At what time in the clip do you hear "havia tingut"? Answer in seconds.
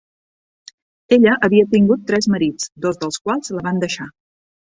1.47-2.07